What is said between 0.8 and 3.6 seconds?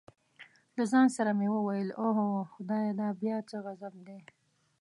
ځان سره مې وویل اوه خدایه دا بیا څه